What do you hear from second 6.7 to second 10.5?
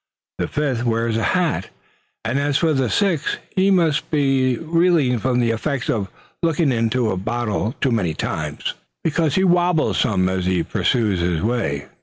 into a bottle too many times; because he wobbles some as